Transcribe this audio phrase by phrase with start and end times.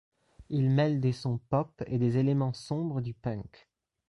[0.49, 3.69] Il mêle des sons pop et des éléments sombres du punk.